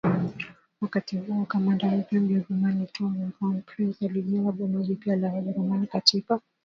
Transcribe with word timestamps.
Wakati 0.81 1.17
huo 1.17 1.45
kamanda 1.45 1.87
mpya 1.91 2.19
Mjerumani 2.21 2.85
Tom 2.93 3.31
von 3.39 3.61
Prince 3.61 4.05
alijenga 4.05 4.51
boma 4.51 4.83
jipya 4.83 5.15
la 5.15 5.33
Wajerumani 5.33 5.87
katika 5.87 6.39